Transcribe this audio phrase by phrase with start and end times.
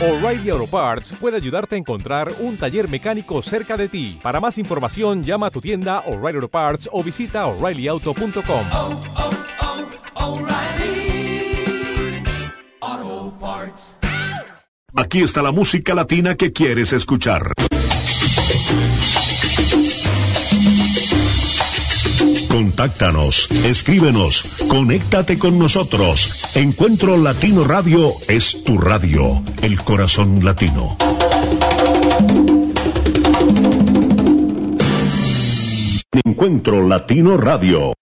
[0.00, 4.20] O'Reilly Auto Parts puede ayudarte a encontrar un taller mecánico cerca de ti.
[4.22, 8.66] Para más información, llama a tu tienda O'Reilly Auto Parts o visita oreillyauto.com.
[8.72, 9.00] oh,
[10.14, 12.22] oh, O'Reilly
[12.80, 13.96] Auto Parts.
[14.94, 17.52] Aquí está la música latina que quieres escuchar.
[22.78, 26.46] Contáctanos, escríbenos, conéctate con nosotros.
[26.54, 30.96] Encuentro Latino Radio es tu radio, el corazón latino.
[36.24, 37.94] Encuentro Latino Radio.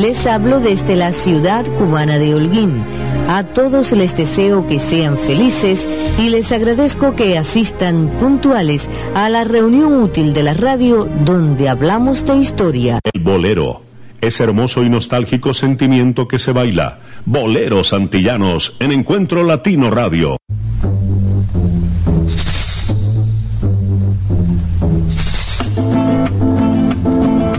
[0.00, 2.84] Les hablo desde la ciudad cubana de Holguín.
[3.28, 5.88] A todos les deseo que sean felices
[6.20, 12.24] y les agradezco que asistan puntuales a la reunión útil de la radio donde hablamos
[12.24, 13.00] de historia.
[13.12, 13.89] El bolero.
[14.20, 16.98] Ese hermoso y nostálgico sentimiento que se baila.
[17.24, 20.36] Boleros antillanos en Encuentro Latino Radio.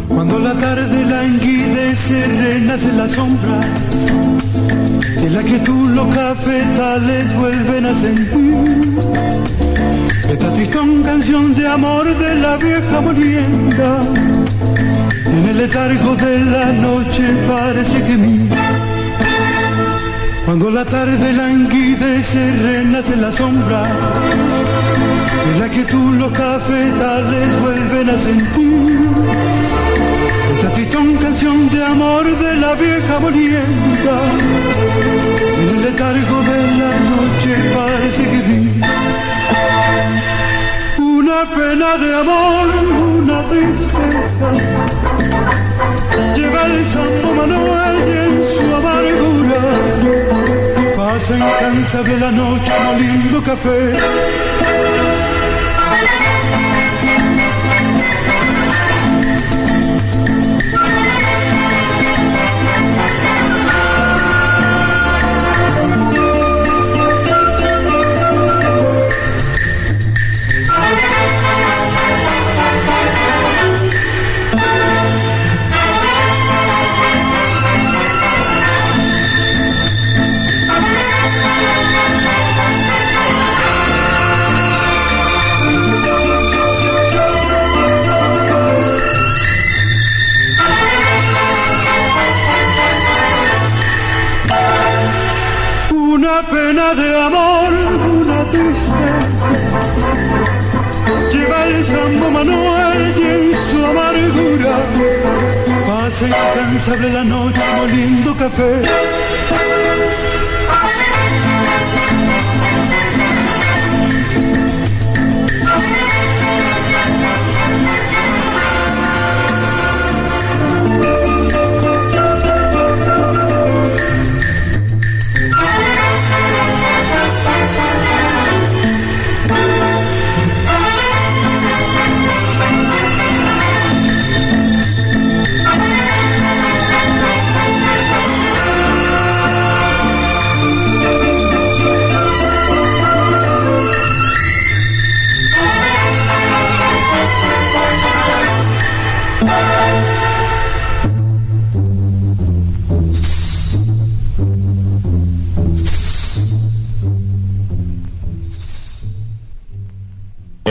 [0.08, 3.59] Cuando la tarde languidece, renace la sombra
[5.20, 9.00] de la que tú los cafetales vuelven a sentir.
[10.30, 14.02] Esta tristón canción de amor de la vieja molienda,
[15.32, 18.58] en el letargo de la noche parece que mía.
[20.46, 23.84] Cuando la tarde languidece, renace la sombra
[25.46, 29.00] de la que tú los cafetales vuelven a sentir.
[30.54, 34.18] Esta tristón canción de amor de la vieja molienda,
[35.62, 38.82] en el letargo de la noche parece que vi
[40.98, 42.68] una pena de amor,
[43.22, 44.31] una tristeza.
[51.92, 53.92] Incansable la noche moliendo café.
[101.31, 104.78] Lleva el Sambo Manuel y en su amargura
[105.88, 108.81] pasa incansable la noche moliendo café.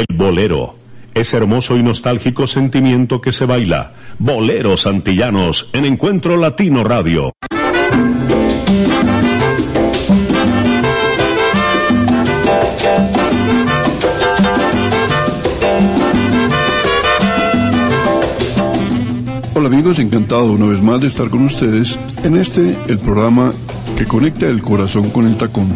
[0.08, 0.76] El bolero.
[1.12, 3.92] Ese hermoso y nostálgico sentimiento que se baila.
[4.18, 7.32] Boleros antillanos en Encuentro Latino Radio.
[19.52, 23.52] Hola amigos, encantado una vez más de estar con ustedes en este, el programa
[23.98, 25.68] que conecta el corazón con el tacón.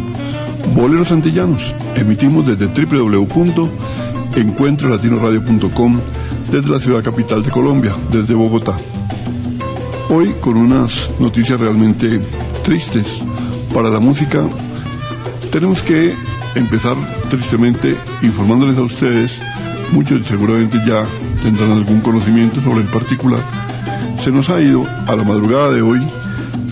[0.73, 2.67] Boleros Antillanos, emitimos desde
[4.35, 6.01] www.encuentrolatinoradio.com
[6.51, 8.75] desde la ciudad capital de Colombia, desde Bogotá.
[10.09, 12.21] Hoy con unas noticias realmente
[12.63, 13.07] tristes
[13.73, 14.47] para la música,
[15.51, 16.13] tenemos que
[16.55, 16.95] empezar
[17.29, 19.41] tristemente informándoles a ustedes,
[19.91, 21.05] muchos seguramente ya
[21.41, 23.41] tendrán algún conocimiento sobre el particular,
[24.17, 26.01] se nos ha ido a la madrugada de hoy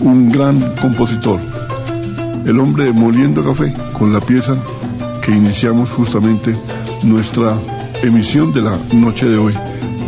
[0.00, 1.40] un gran compositor,
[2.44, 4.56] el hombre de Moliendo Café, con la pieza
[5.22, 6.54] que iniciamos justamente
[7.04, 7.58] nuestra
[8.02, 9.54] emisión de la noche de hoy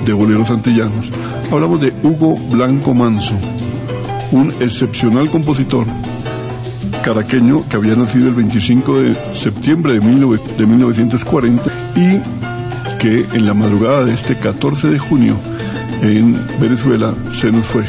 [0.05, 1.11] de Boleros Antillanos.
[1.51, 3.35] Hablamos de Hugo Blanco Manso,
[4.33, 5.87] un excepcional compositor
[7.03, 12.21] caraqueño que había nacido el 25 de septiembre de, 1940 y
[12.99, 15.37] que en la madrugada de este 14 de junio
[16.03, 17.85] en Venezuela se nos fue.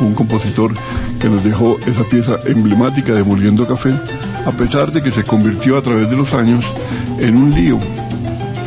[0.00, 0.72] Un compositor
[1.20, 3.92] que nos dejó esa pieza emblemática de Moliendo Café,
[4.46, 6.72] a pesar de que se convirtió a través de los años
[7.18, 7.78] en un lío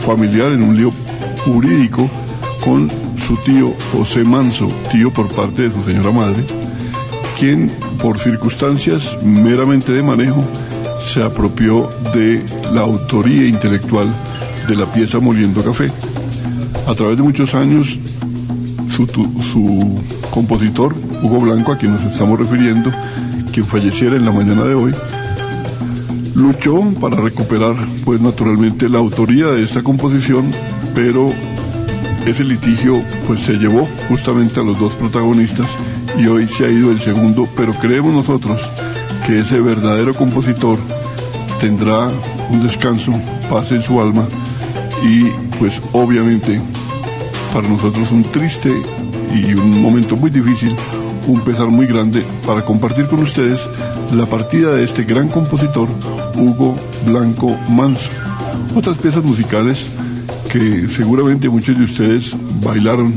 [0.01, 0.91] familiar, en un lío
[1.45, 2.09] jurídico
[2.63, 6.43] con su tío José Manso, tío por parte de su señora madre,
[7.39, 7.71] quien
[8.01, 10.43] por circunstancias meramente de manejo
[10.99, 12.43] se apropió de
[12.73, 14.13] la autoría intelectual
[14.67, 15.91] de la pieza Moliendo Café.
[16.87, 17.97] A través de muchos años,
[18.89, 19.05] su,
[19.51, 19.99] su
[20.29, 22.91] compositor, Hugo Blanco, a quien nos estamos refiriendo,
[23.51, 24.93] quien falleciera en la mañana de hoy,
[26.41, 30.51] luchó para recuperar, pues naturalmente, la autoría de esta composición,
[30.95, 31.31] pero
[32.25, 35.67] ese litigio pues se llevó justamente a los dos protagonistas
[36.17, 38.69] y hoy se ha ido el segundo, pero creemos nosotros
[39.25, 40.79] que ese verdadero compositor
[41.59, 42.09] tendrá
[42.49, 43.13] un descanso,
[43.49, 44.27] paz en su alma
[45.03, 45.29] y
[45.59, 46.59] pues obviamente
[47.53, 48.73] para nosotros un triste
[49.33, 50.75] y un momento muy difícil,
[51.27, 53.61] un pesar muy grande para compartir con ustedes
[54.11, 55.87] la partida de este gran compositor,
[56.35, 58.09] Hugo Blanco Manso.
[58.75, 59.89] Otras piezas musicales
[60.49, 63.13] que seguramente muchos de ustedes bailaron,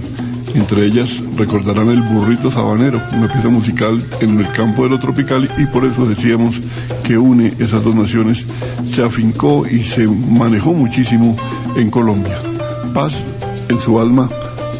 [0.54, 5.50] entre ellas recordarán el burrito sabanero, una pieza musical en el campo de lo tropical
[5.58, 6.60] y por eso decíamos
[7.02, 8.46] que une esas dos naciones,
[8.84, 11.36] se afincó y se manejó muchísimo
[11.76, 12.38] en Colombia.
[12.92, 13.22] Paz
[13.68, 14.28] en su alma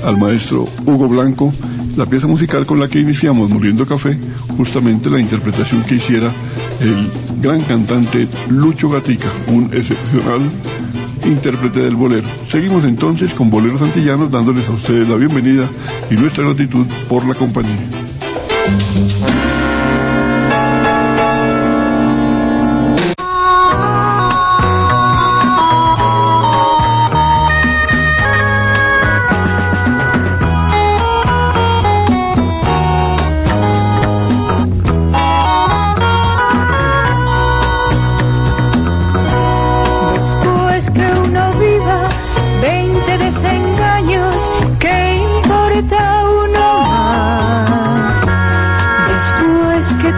[0.05, 1.53] al maestro Hugo Blanco,
[1.97, 4.19] la pieza musical con la que iniciamos Muriendo Café,
[4.57, 6.33] justamente la interpretación que hiciera
[6.81, 7.11] el
[7.41, 10.41] gran cantante Lucho Gatica, un excepcional
[11.25, 12.29] intérprete del bolero.
[12.47, 15.69] Seguimos entonces con Boleros Antillanos dándoles a ustedes la bienvenida
[16.11, 17.79] y nuestra gratitud por la compañía.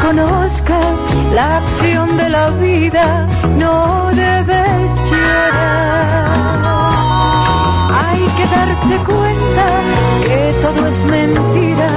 [0.06, 1.00] conozcas
[1.34, 3.26] la acción de la vida,
[3.58, 6.60] no debes llorar.
[8.00, 9.66] Hay que darse cuenta
[10.24, 11.88] que todo es mentira,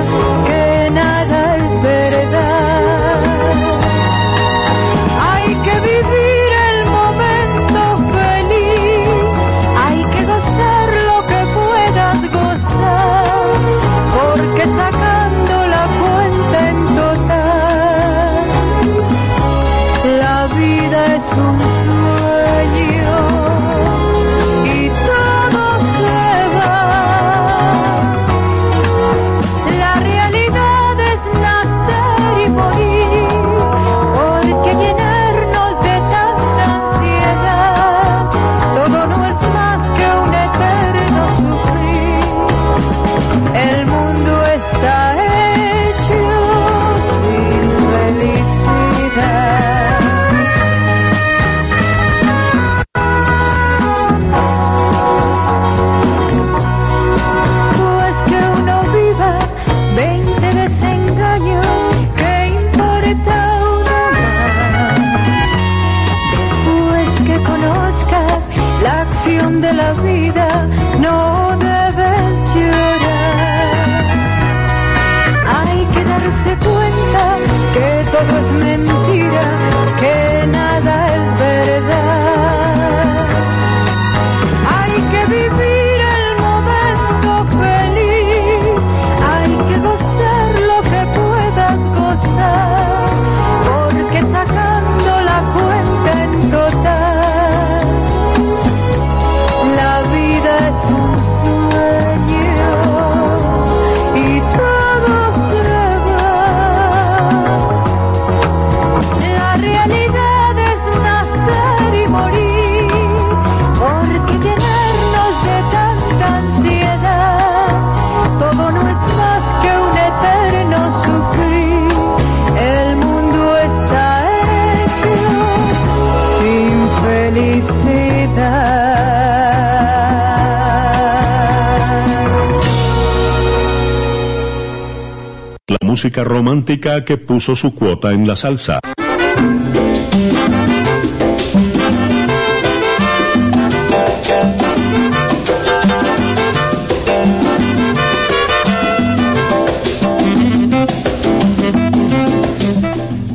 [136.00, 138.80] música romántica que puso su cuota en la salsa.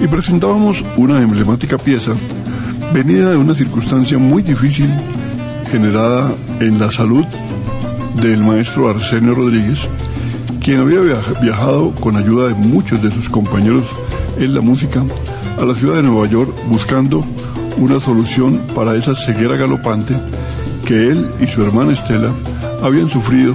[0.01, 2.15] Y presentábamos una emblemática pieza
[2.95, 4.89] venida de una circunstancia muy difícil
[5.71, 7.27] generada en la salud
[8.23, 9.87] del maestro Arsenio Rodríguez
[10.65, 11.01] quien había
[11.43, 13.87] viajado con ayuda de muchos de sus compañeros
[14.39, 15.05] en la música
[15.59, 17.23] a la ciudad de Nueva York buscando
[17.77, 20.19] una solución para esa ceguera galopante
[20.87, 22.33] que él y su hermana Estela
[22.83, 23.55] habían sufrido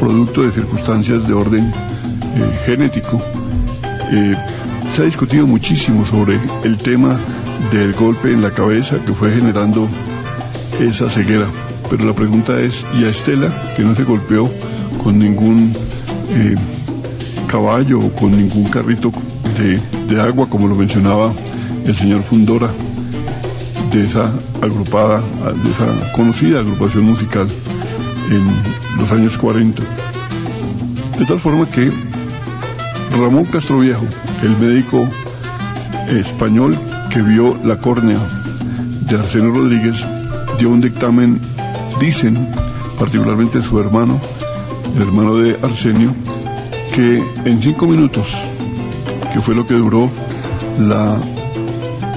[0.00, 3.22] producto de circunstancias de orden eh, genético.
[4.10, 4.34] Eh,
[4.90, 7.20] se ha discutido muchísimo sobre el tema
[7.70, 9.88] del golpe en la cabeza que fue generando
[10.80, 11.46] esa ceguera.
[11.88, 14.50] Pero la pregunta es, ¿y a Estela, que no se golpeó
[15.02, 15.72] con ningún
[16.30, 16.54] eh,
[17.46, 19.12] caballo o con ningún carrito
[19.56, 21.32] de, de agua, como lo mencionaba
[21.84, 22.70] el señor Fundora,
[23.90, 24.32] de esa
[24.62, 25.22] agrupada,
[25.62, 27.48] de esa conocida agrupación musical
[28.30, 28.46] en
[28.98, 29.82] los años 40?
[31.18, 31.90] De tal forma que
[33.18, 34.04] Ramón Castroviejo,
[34.42, 35.08] el médico
[36.08, 36.78] español
[37.10, 38.20] que vio la córnea
[39.02, 40.06] de Arsenio Rodríguez,
[40.58, 41.40] dio un dictamen,
[41.98, 42.48] dicen,
[42.98, 44.20] particularmente su hermano,
[44.94, 46.12] el hermano de Arsenio,
[46.94, 48.34] que en cinco minutos,
[49.32, 50.10] que fue lo que duró
[50.78, 51.18] la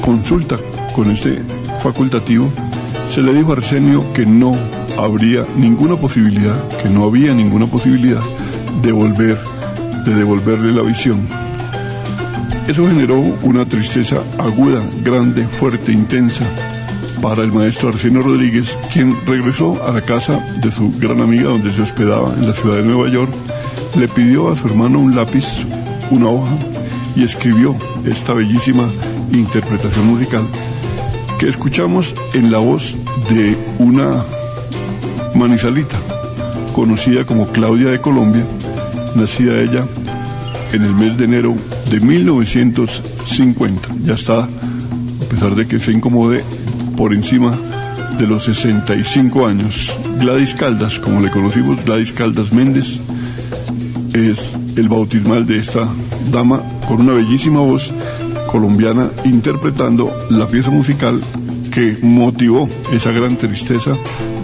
[0.03, 0.57] consulta
[0.95, 1.41] con este
[1.81, 2.49] facultativo,
[3.07, 4.57] se le dijo a Arsenio que no
[4.97, 8.21] habría ninguna posibilidad, que no había ninguna posibilidad
[8.81, 9.37] de volver,
[10.05, 11.27] de devolverle la visión.
[12.67, 16.45] Eso generó una tristeza aguda, grande, fuerte, intensa
[17.23, 21.71] para el maestro Arsenio Rodríguez, quien regresó a la casa de su gran amiga donde
[21.71, 23.31] se hospedaba en la ciudad de Nueva York,
[23.95, 25.65] le pidió a su hermano un lápiz,
[26.11, 26.57] una hoja
[27.15, 28.91] y escribió esta bellísima
[29.31, 30.45] interpretación musical
[31.39, 32.93] que escuchamos en la voz
[33.29, 34.25] de una
[35.33, 35.97] manizalita
[36.75, 38.45] conocida como Claudia de Colombia,
[39.15, 39.85] nacida ella
[40.73, 41.55] en el mes de enero
[41.89, 43.95] de 1950.
[44.03, 46.43] Ya está, a pesar de que se incomode,
[46.95, 47.57] por encima
[48.17, 49.91] de los 65 años.
[50.19, 52.99] Gladys Caldas, como le conocimos, Gladys Caldas Méndez,
[54.13, 55.87] es el bautismal de esta
[56.31, 57.91] dama con una bellísima voz
[58.47, 61.21] colombiana interpretando la pieza musical
[61.71, 63.97] que motivó esa gran tristeza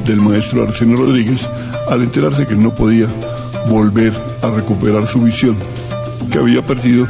[0.06, 1.48] del maestro Arsenio Rodríguez
[1.88, 3.08] al enterarse que no podía
[3.70, 5.56] volver a recuperar su visión,
[6.32, 7.08] que había perdido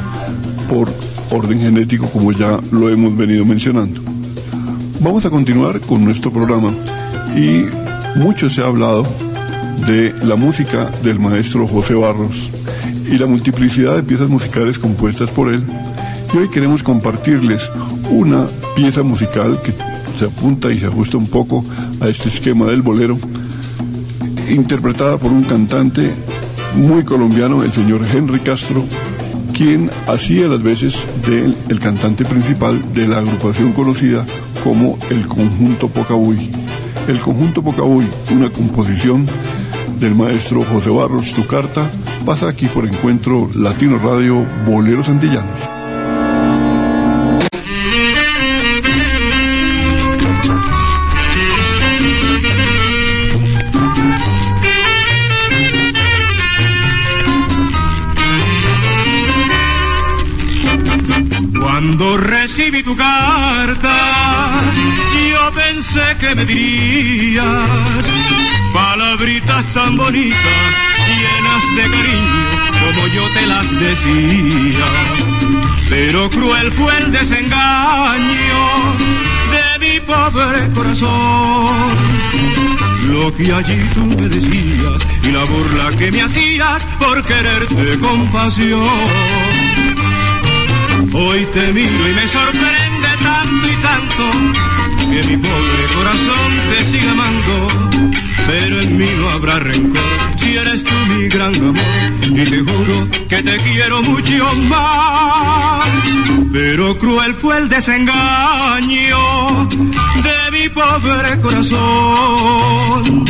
[0.68, 0.92] por
[1.30, 4.09] orden genético, como ya lo hemos venido mencionando.
[5.02, 6.74] Vamos a continuar con nuestro programa
[7.34, 7.64] y
[8.18, 9.06] mucho se ha hablado
[9.86, 12.50] de la música del maestro José Barros
[13.10, 15.64] y la multiplicidad de piezas musicales compuestas por él.
[16.34, 17.62] Y hoy queremos compartirles
[18.10, 19.72] una pieza musical que
[20.18, 21.64] se apunta y se ajusta un poco
[21.98, 23.18] a este esquema del bolero,
[24.50, 26.14] interpretada por un cantante
[26.74, 28.84] muy colombiano, el señor Henry Castro,
[29.54, 34.26] quien hacía las veces del el cantante principal de la agrupación conocida
[34.62, 36.50] como el Conjunto Pocabuy.
[37.08, 39.26] El Conjunto Pocabuy, una composición
[39.98, 41.90] del maestro José Barros Tu Carta,
[42.24, 45.69] pasa aquí por Encuentro Latino Radio Boleros Antillanos.
[62.60, 64.62] Recibí tu carta,
[65.30, 68.06] yo pensé que me dirías
[68.74, 70.38] palabritas tan bonitas,
[71.08, 72.48] llenas de cariño,
[72.80, 74.86] como yo te las decía.
[75.88, 78.60] Pero cruel fue el desengaño
[79.54, 81.96] de mi pobre corazón.
[83.08, 88.26] Lo que allí tú me decías y la burla que me hacías por quererte con
[88.28, 89.69] pasión.
[91.12, 94.30] Hoy te miro y me sorprende tanto y tanto
[95.10, 97.66] que mi pobre corazón te sigue amando,
[98.46, 100.00] pero en mí no habrá rencor
[100.38, 101.74] si eres tú mi gran amor
[102.22, 105.88] y te juro que te quiero mucho más.
[106.52, 113.24] Pero cruel fue el desengaño de mi pobre corazón.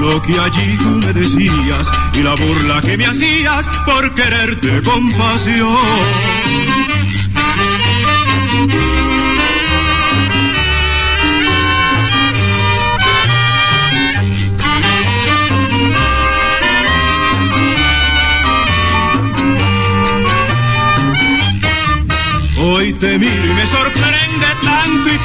[0.00, 5.12] Lo que allí tú me decías y la burla que me hacías por quererte con
[5.12, 6.45] pasión.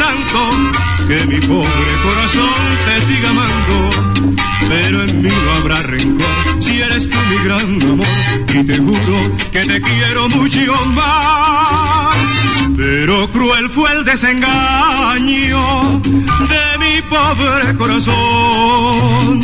[0.01, 0.39] Tanto
[1.07, 2.53] que mi pobre corazón
[2.85, 3.75] te siga amando.
[4.69, 8.07] Pero en mí no habrá rencor si eres tú mi gran amor
[8.53, 9.17] y te juro
[9.51, 12.17] que te quiero mucho más.
[12.77, 16.01] Pero cruel fue el desengaño
[16.53, 19.35] de mi pobre corazón.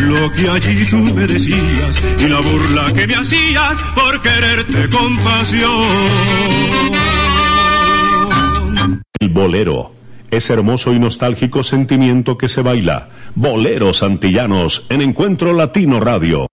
[0.00, 5.16] Lo que allí tú me decías y la burla que me hacías por quererte con
[5.18, 7.15] pasión.
[9.36, 9.92] Bolero.
[10.30, 13.10] Ese hermoso y nostálgico sentimiento que se baila.
[13.34, 16.46] Boleros antillanos en Encuentro Latino Radio.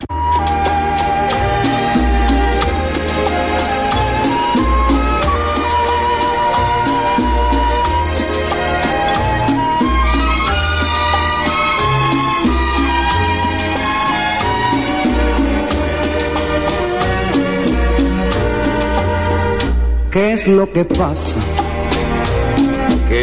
[20.11, 21.52] ¿Qué es lo que pasa?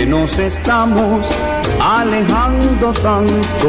[0.06, 1.26] Nos estamos
[1.80, 3.68] alejando tanto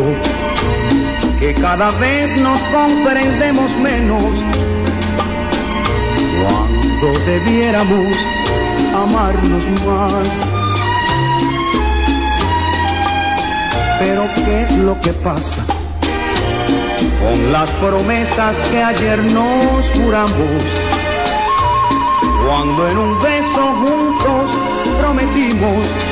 [1.40, 4.24] que cada vez nos comprendemos menos
[6.42, 8.18] cuando debiéramos
[8.96, 10.28] amarnos más.
[14.00, 15.64] Pero ¿qué es lo que pasa?
[17.22, 20.64] Con las promesas que ayer nos juramos
[22.46, 24.52] cuando en un beso juntos
[25.00, 26.11] prometimos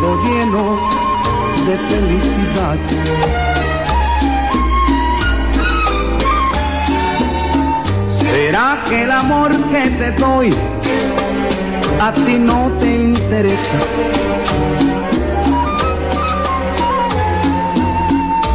[0.00, 0.78] lleno
[1.66, 2.78] de felicidad.
[8.08, 10.54] ¿Será que el amor que te doy
[12.00, 13.78] a ti no te interesa?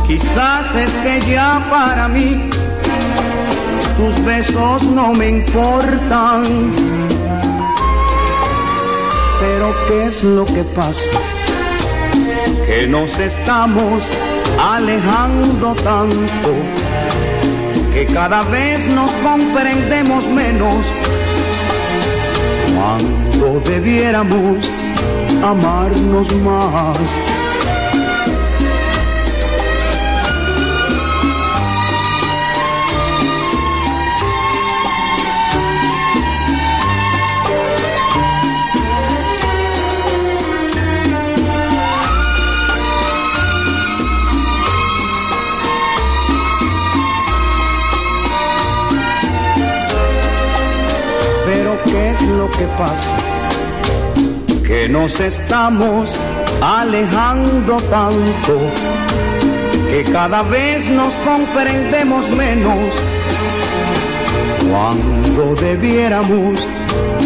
[0.07, 2.49] Quizás es que ya para mí
[3.97, 6.71] tus besos no me importan.
[9.39, 11.34] Pero ¿qué es lo que pasa?
[12.65, 14.03] Que nos estamos
[14.59, 16.53] alejando tanto
[17.93, 20.85] que cada vez nos comprendemos menos
[22.75, 24.69] cuando debiéramos
[25.43, 27.44] amarnos más.
[52.57, 53.15] Que pasa?
[54.65, 56.17] Que nos estamos
[56.61, 58.59] alejando tanto
[59.89, 62.93] que cada vez nos comprendemos menos
[64.69, 66.67] cuando debiéramos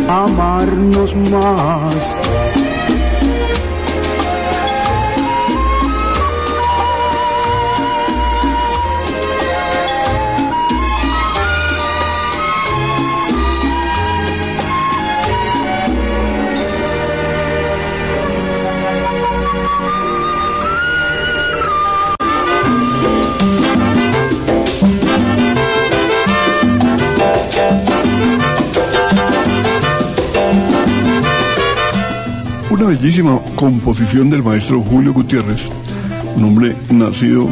[0.10, 2.16] amarnos más.
[32.80, 35.70] Una bellísima composición del maestro Julio Gutiérrez,
[36.38, 37.50] un hombre nacido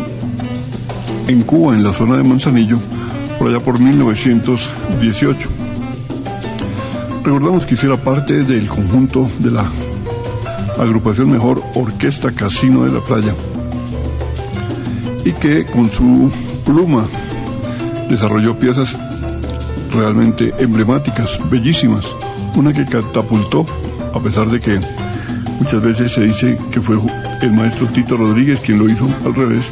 [1.28, 2.80] en Cuba, en la zona de Manzanillo,
[3.38, 5.50] por allá por 1918.
[7.26, 9.66] Recordamos que hiciera parte del conjunto de la
[10.80, 13.36] agrupación mejor Orquesta Casino de la Playa
[15.26, 16.32] y que con su
[16.64, 17.06] pluma
[18.10, 18.98] desarrolló piezas
[19.92, 22.06] realmente emblemáticas, bellísimas.
[22.56, 23.66] Una que catapultó,
[24.14, 24.80] a pesar de que
[25.60, 26.98] muchas veces se dice que fue
[27.42, 29.66] el maestro Tito Rodríguez quien lo hizo al revés,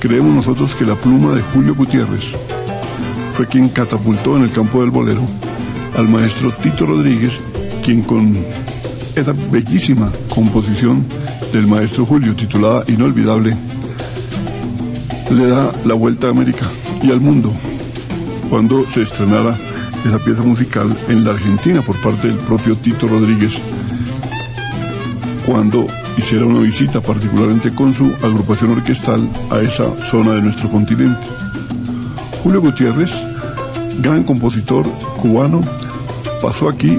[0.00, 2.36] creemos nosotros que la pluma de Julio Gutiérrez
[3.32, 5.22] fue quien catapultó en el campo del bolero
[5.96, 7.40] al maestro Tito Rodríguez,
[7.84, 8.36] quien con
[9.14, 11.04] esa bellísima composición
[11.52, 13.56] del maestro Julio titulada Inolvidable,
[15.30, 16.66] le da la vuelta a América
[17.02, 17.52] y al mundo
[18.48, 19.56] cuando se estrenara
[20.04, 23.62] esa pieza musical en la Argentina por parte del propio Tito Rodríguez,
[25.52, 25.86] cuando
[26.16, 31.20] hiciera una visita particularmente con su agrupación orquestal a esa zona de nuestro continente.
[32.42, 33.10] Julio Gutiérrez,
[33.98, 35.60] gran compositor cubano,
[36.40, 36.98] pasó aquí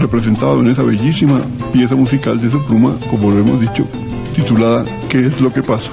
[0.00, 3.86] representado en esa bellísima pieza musical de su pluma, como lo hemos dicho,
[4.34, 5.90] titulada ¿Qué es lo que pasa?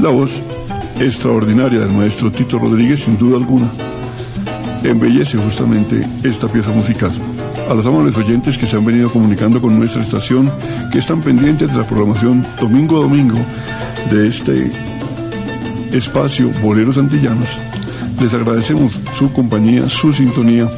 [0.00, 0.40] La voz
[1.00, 3.68] extraordinaria del maestro Tito Rodríguez, sin duda alguna,
[4.84, 7.10] embellece justamente esta pieza musical.
[7.70, 10.50] A los amables oyentes que se han venido comunicando con nuestra estación,
[10.90, 13.38] que están pendientes de la programación domingo a domingo
[14.10, 14.72] de este
[15.92, 17.48] espacio Boleros Antillanos,
[18.20, 20.68] les agradecemos su compañía, su sintonía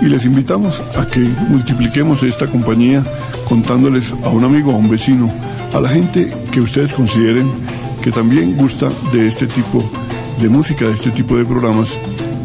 [0.00, 3.04] y les invitamos a que multipliquemos esta compañía
[3.48, 5.32] contándoles a un amigo, a un vecino,
[5.72, 7.52] a la gente que ustedes consideren
[8.02, 9.88] que también gusta de este tipo
[10.40, 11.96] de música, de este tipo de programas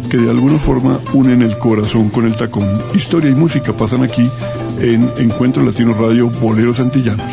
[0.09, 2.81] que de alguna forma unen el corazón con el tacón.
[2.93, 4.29] Historia y música pasan aquí
[4.79, 7.31] en Encuentro Latino Radio Boleros Antillanos.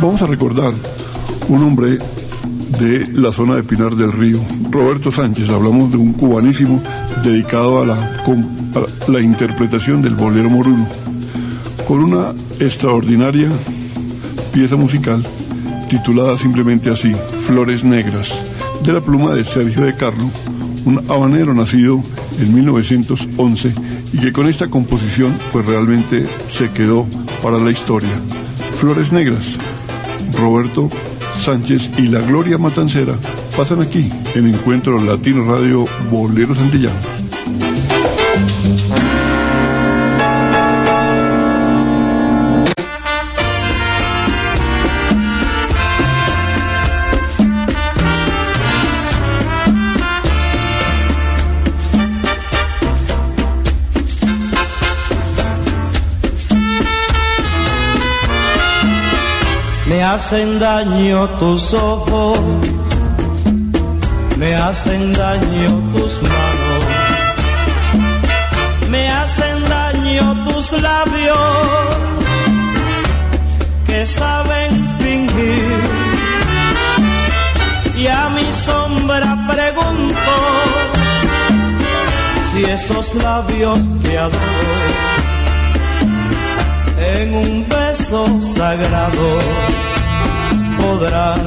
[0.00, 0.72] Vamos a recordar
[1.48, 1.98] un hombre
[2.80, 4.40] de la zona de Pinar del Río,
[4.70, 5.48] Roberto Sánchez.
[5.50, 6.82] Hablamos de un cubanísimo
[7.22, 10.86] dedicado a la, a la interpretación del bolero moruno,
[11.86, 13.50] con una extraordinaria
[14.52, 15.26] pieza musical
[15.88, 18.32] titulada simplemente así, Flores Negras,
[18.82, 20.30] de la pluma de Sergio de Carlo,
[20.88, 22.02] un habanero nacido
[22.40, 23.74] en 1911
[24.10, 27.06] y que con esta composición pues realmente se quedó
[27.42, 28.18] para la historia.
[28.72, 29.58] Flores Negras,
[30.32, 30.88] Roberto
[31.34, 33.16] Sánchez y la Gloria Matancera
[33.54, 37.17] pasan aquí en Encuentro Latino Radio Boleros Antillanos.
[60.18, 62.40] Hacen daño tus ojos,
[64.36, 66.82] me hacen daño tus manos,
[68.90, 71.38] me hacen daño tus labios
[73.86, 75.82] que saben fingir.
[77.96, 80.34] Y a mi sombra pregunto
[82.50, 84.78] si esos labios que adoro
[87.14, 89.97] en un beso sagrado
[90.88, 91.40] podrán.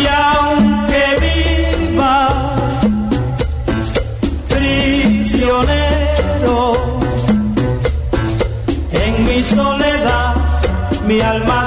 [0.00, 2.18] Y aunque viva
[4.54, 6.56] prisionero
[8.92, 10.34] en mi soledad,
[11.06, 11.59] mi alma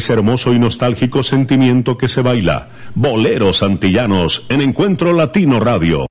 [0.00, 2.70] Ese hermoso y nostálgico sentimiento que se baila.
[2.94, 6.06] Boleros antillanos en Encuentro Latino Radio.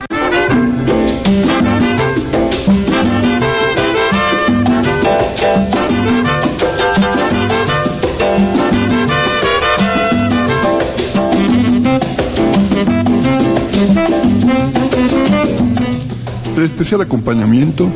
[16.56, 17.90] el especial acompañamiento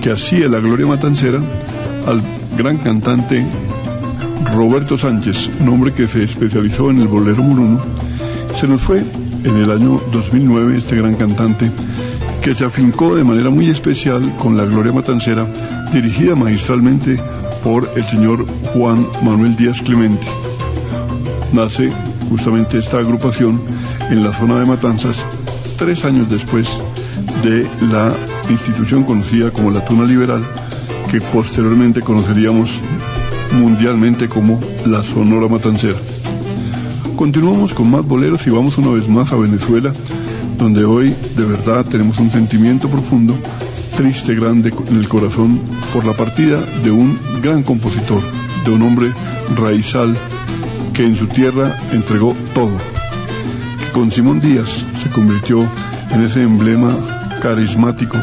[0.00, 1.40] que hacía la Gloria Matancera
[2.06, 2.22] al
[2.56, 3.44] gran cantante
[4.54, 7.82] Roberto Sánchez, un hombre que se especializó en el bolero muruno.
[8.52, 9.04] Se nos fue
[9.44, 11.70] en el año 2009 este gran cantante
[12.42, 15.46] que se afincó de manera muy especial con la Gloria Matancera,
[15.92, 17.18] dirigida magistralmente
[17.62, 20.26] por el señor Juan Manuel Díaz Clemente.
[21.52, 21.90] Nace
[22.28, 23.60] justamente esta agrupación
[24.10, 25.24] en la zona de Matanzas
[25.76, 26.68] tres años después
[27.42, 28.14] de la
[28.50, 30.44] institución conocida como la Tuna Liberal,
[31.10, 32.80] que posteriormente conoceríamos
[33.54, 35.98] mundialmente como la Sonora Matancera.
[37.16, 39.92] Continuamos con más boleros y vamos una vez más a Venezuela,
[40.58, 43.38] donde hoy de verdad tenemos un sentimiento profundo
[43.96, 45.60] triste, grande en el corazón
[45.92, 48.20] por la partida de un gran compositor,
[48.64, 49.12] de un hombre
[49.54, 50.16] raizal
[50.92, 52.76] que en su tierra entregó todo,
[53.78, 55.68] que con Simón Díaz se convirtió
[56.10, 56.96] en ese emblema
[57.40, 58.18] carismático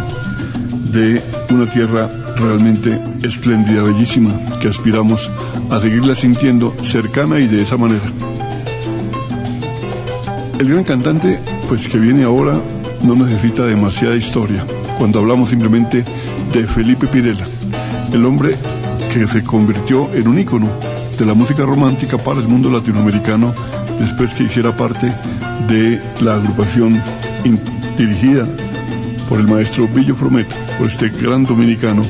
[0.91, 5.31] de una tierra realmente espléndida, bellísima, que aspiramos
[5.69, 8.05] a seguirla sintiendo cercana y de esa manera.
[10.60, 12.60] El gran cantante, pues que viene ahora,
[13.01, 14.63] no necesita demasiada historia
[14.97, 16.05] cuando hablamos simplemente
[16.53, 17.47] de Felipe Pirela,
[18.13, 18.55] el hombre
[19.12, 20.69] que se convirtió en un ícono
[21.17, 23.53] de la música romántica para el mundo latinoamericano
[23.99, 25.13] después que hiciera parte
[25.67, 27.01] de la agrupación
[27.97, 28.47] dirigida
[29.27, 32.03] por el maestro Billo Frometa, por este gran dominicano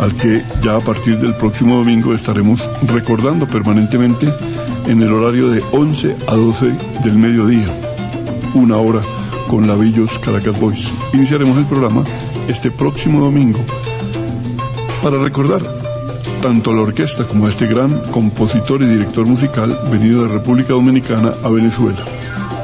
[0.00, 4.32] al que ya a partir del próximo domingo estaremos recordando permanentemente
[4.86, 6.72] en el horario de 11 a 12
[7.04, 7.68] del mediodía,
[8.54, 9.00] una hora
[9.48, 10.92] con la Billos Caracas Boys.
[11.12, 12.04] Iniciaremos el programa
[12.48, 13.60] este próximo domingo
[15.02, 15.62] para recordar
[16.40, 20.72] tanto a la orquesta como a este gran compositor y director musical venido de República
[20.72, 22.04] Dominicana a Venezuela.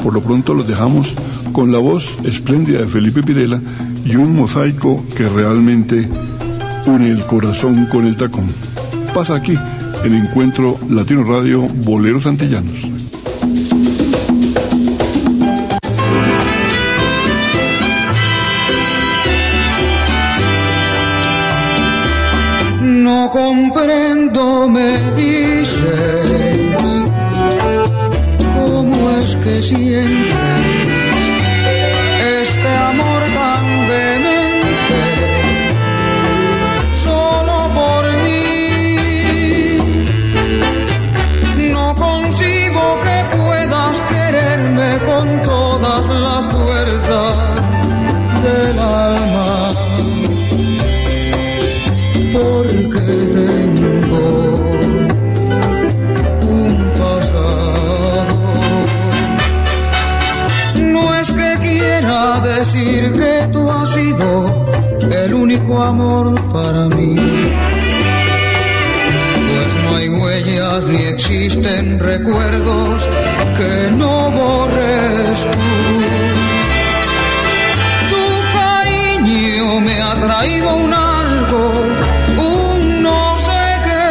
[0.03, 1.15] Por lo pronto los dejamos
[1.53, 3.61] con la voz espléndida de Felipe Pirela
[4.05, 6.09] y un mosaico que realmente
[6.87, 8.49] une el corazón con el tacón.
[9.15, 9.57] Pasa aquí
[10.05, 12.79] el encuentro Latino Radio Boleros Antillanos.
[22.81, 25.77] No comprendo, me dices,
[28.55, 30.28] cómo es que sientes
[65.89, 67.17] amor para mí.
[69.49, 73.09] Pues no hay huellas ni existen recuerdos
[73.57, 75.69] que no borres tú.
[78.13, 78.25] Tu
[78.59, 81.63] cariño me ha traído un algo
[82.55, 84.09] un no sé qué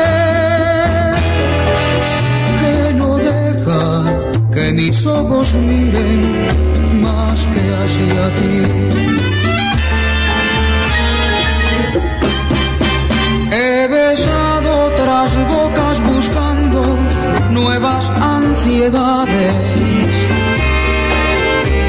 [2.61, 3.83] que no deja
[4.53, 6.21] que mis ojos miren
[7.03, 9.36] más que hacia ti.
[13.77, 16.81] He besado otras bocas buscando
[17.51, 19.53] nuevas ansiedades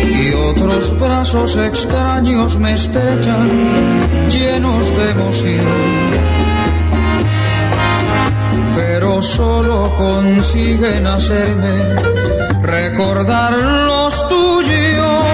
[0.05, 6.11] y otros brazos extraños me estrechan llenos de emoción.
[8.77, 11.94] Pero solo consiguen hacerme
[12.61, 15.24] recordar los tuyos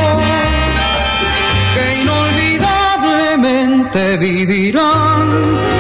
[1.74, 5.74] que inolvidablemente vivirán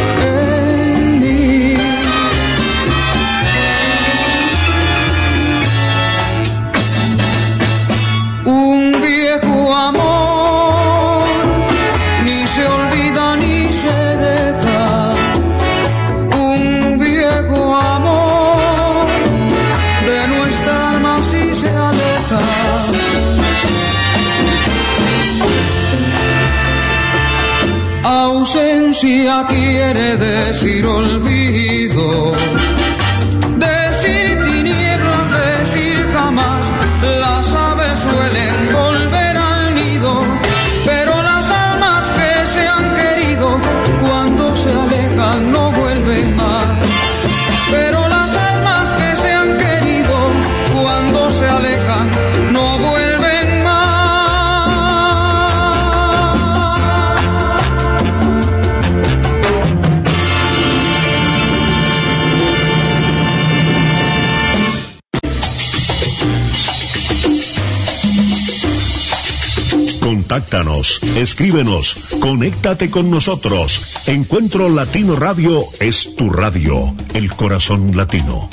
[70.34, 74.02] Contáctanos, escríbenos, conéctate con nosotros.
[74.08, 78.48] Encuentro Latino Radio es tu radio, el corazón latino.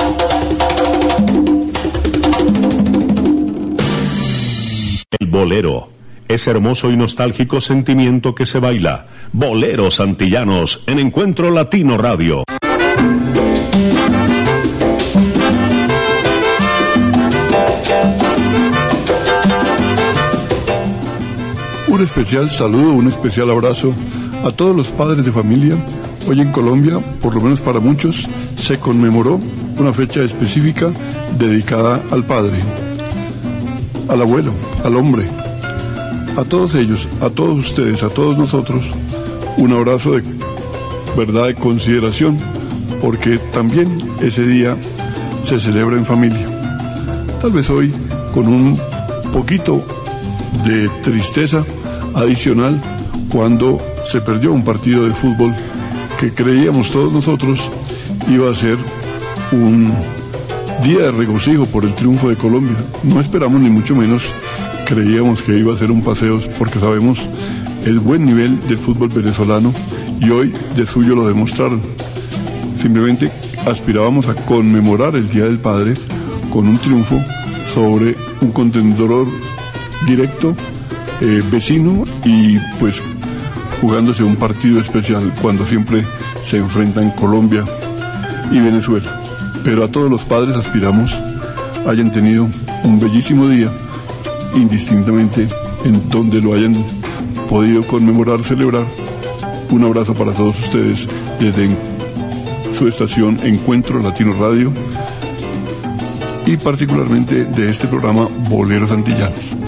[5.20, 5.90] El bolero,
[6.28, 9.08] ese hermoso y nostálgico sentimiento que se baila.
[9.32, 12.44] Boleros antillanos en Encuentro Latino Radio.
[21.92, 23.94] Un especial saludo, un especial abrazo
[24.46, 25.76] A todos los padres de familia,
[26.26, 29.42] hoy en Colombia, por lo menos para muchos, se conmemoró
[29.78, 30.90] una fecha específica
[31.38, 32.60] dedicada al padre,
[34.08, 34.54] al abuelo,
[34.86, 35.28] al hombre.
[36.38, 38.86] A todos ellos, a todos ustedes, a todos nosotros,
[39.58, 40.24] un abrazo de
[41.18, 42.40] verdad de consideración,
[43.02, 44.78] porque también ese día
[45.42, 46.48] se celebra en familia.
[47.42, 47.94] Tal vez hoy
[48.34, 48.80] con un
[49.34, 49.84] poquito
[50.64, 51.66] de tristeza
[52.14, 52.82] adicional
[53.30, 55.54] cuando se perdió un partido de fútbol
[56.20, 57.72] que creíamos todos nosotros
[58.28, 58.78] iba a ser
[59.52, 59.94] un
[60.84, 62.78] día de regocijo por el triunfo de Colombia.
[63.04, 64.24] No esperamos ni mucho menos,
[64.86, 67.26] creíamos que iba a ser un paseo porque sabemos
[67.86, 69.74] el buen nivel del fútbol venezolano
[70.20, 71.82] y hoy de suyo lo demostraron.
[72.78, 73.32] Simplemente
[73.66, 75.96] aspirábamos a conmemorar el Día del Padre
[76.52, 77.20] con un triunfo
[77.74, 79.28] sobre un contendor
[80.06, 80.56] directo,
[81.22, 83.02] eh, vecino y pues
[83.80, 86.04] jugándose un partido especial cuando siempre
[86.44, 87.64] se enfrentan Colombia
[88.52, 89.22] y Venezuela.
[89.64, 91.18] Pero a todos los padres aspiramos
[91.88, 92.48] hayan tenido
[92.84, 93.72] un bellísimo día,
[94.56, 95.48] indistintamente
[95.84, 96.84] en donde lo hayan
[97.50, 98.86] podido conmemorar, celebrar.
[99.70, 101.08] Un abrazo para todos ustedes
[101.40, 101.70] desde
[102.78, 104.72] su estación Encuentro Latino Radio
[106.46, 109.61] y particularmente de este programa Boleros Antillanos.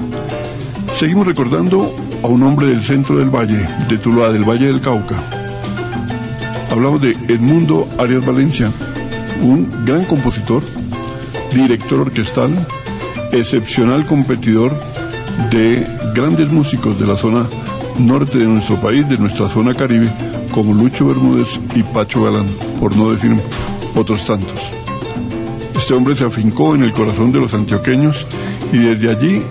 [1.04, 5.18] Seguimos recordando a un hombre del centro del valle, de Tuluá, del Valle del Cauca.
[6.72, 8.72] Hablamos de Edmundo Arias Valencia,
[9.42, 10.64] un gran compositor,
[11.54, 12.66] director orquestal,
[13.34, 14.80] excepcional competidor
[15.52, 15.86] de
[16.16, 17.50] grandes músicos de la zona
[18.00, 20.10] norte de nuestro país, de nuestra zona caribe,
[20.52, 22.48] como Lucho Bermúdez y Pacho Galán,
[22.80, 23.36] por no decir
[23.94, 24.72] otros tantos.
[25.76, 28.26] Este hombre se afincó en el corazón de los antioqueños
[28.72, 29.44] y desde allí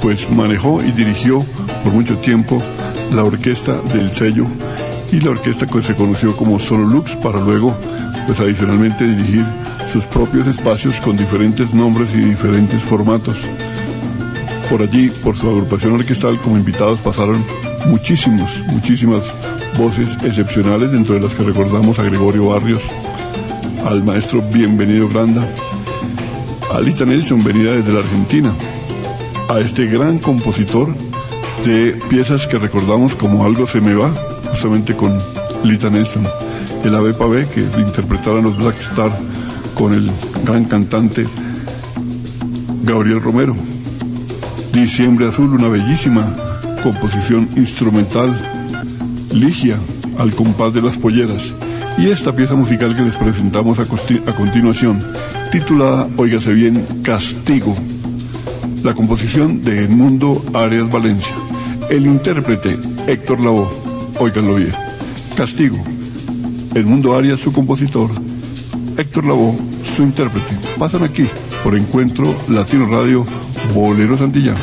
[0.00, 1.44] pues manejó y dirigió
[1.84, 2.62] por mucho tiempo
[3.12, 4.46] la orquesta del sello
[5.12, 7.74] y la orquesta que se conoció como Sonolux para luego
[8.26, 9.46] pues adicionalmente dirigir
[9.86, 13.38] sus propios espacios con diferentes nombres y diferentes formatos.
[14.68, 17.42] Por allí, por su agrupación orquestal, como invitados pasaron
[17.86, 19.34] muchísimos, muchísimas
[19.78, 22.82] voces excepcionales, dentro de las que recordamos a Gregorio Barrios,
[23.86, 25.48] al maestro Bienvenido Granda,
[26.70, 28.52] a Lita Nelson, venida desde la Argentina,
[29.48, 30.94] a este gran compositor
[31.64, 34.10] de piezas que recordamos como Algo se me va,
[34.50, 35.18] justamente con
[35.64, 36.26] Lita Nelson,
[36.84, 39.10] el Ave Pavé, que interpretaron los Black Star
[39.74, 40.10] con el
[40.44, 41.26] gran cantante
[42.82, 43.56] Gabriel Romero.
[44.72, 46.34] Diciembre Azul, una bellísima
[46.82, 48.40] composición instrumental,
[49.32, 49.78] Ligia,
[50.18, 51.54] al compás de las polleras.
[51.96, 55.02] Y esta pieza musical que les presentamos a, a continuación,
[55.50, 57.74] titulada, óigase bien, Castigo.
[58.82, 61.34] La composición de Edmundo Arias Valencia.
[61.90, 63.68] El intérprete, Héctor Lavoe.
[64.20, 64.72] Óiganlo bien.
[65.36, 65.76] Castigo.
[66.74, 68.10] Edmundo Arias, su compositor.
[68.96, 70.56] Héctor Lavoe, su intérprete.
[70.78, 71.28] Pasan aquí
[71.64, 73.26] por Encuentro Latino Radio
[73.74, 74.62] Boleros Antillanos.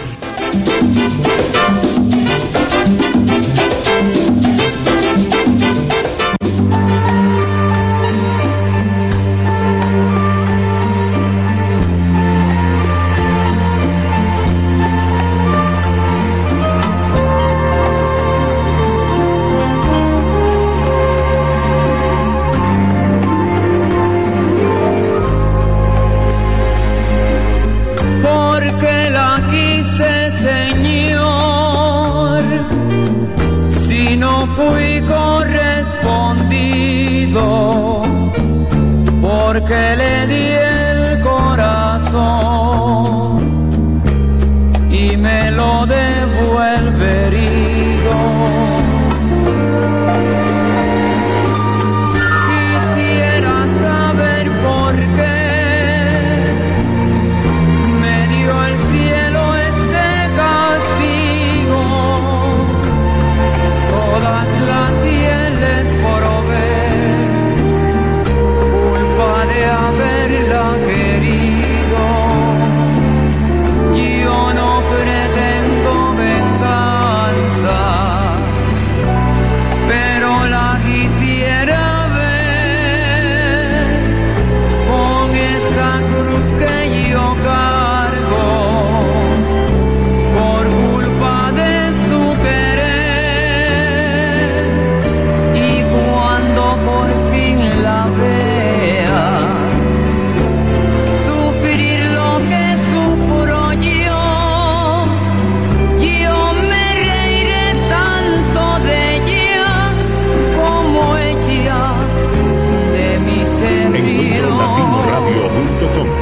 [115.16, 116.14] radio.com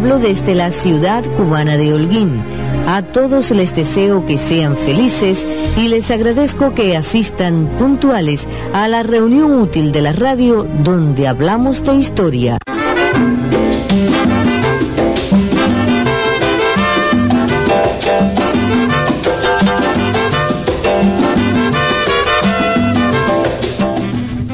[0.00, 2.42] hablo desde la ciudad cubana de Holguín.
[2.86, 5.46] A todos les deseo que sean felices
[5.76, 11.84] y les agradezco que asistan puntuales a la reunión útil de la radio donde hablamos
[11.84, 12.56] de historia.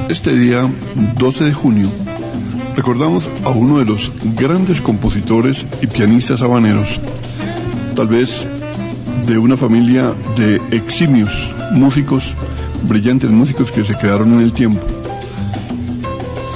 [0.08, 0.68] Este día,
[1.18, 1.92] 12 de junio,
[2.76, 7.00] recordamos a uno de los grandes compositores y pianistas habaneros,
[7.94, 8.46] tal vez
[9.26, 12.34] de una familia de eximios músicos,
[12.82, 14.86] brillantes músicos que se quedaron en el tiempo.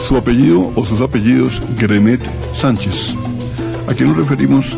[0.07, 3.14] Su apellido o sus apellidos, Grenet Sánchez.
[3.89, 4.77] ¿A quién nos referimos?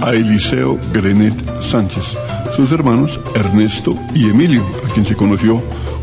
[0.00, 2.16] A Eliseo Grenet Sánchez.
[2.56, 5.62] Sus hermanos, Ernesto y Emilio, a quien se conoció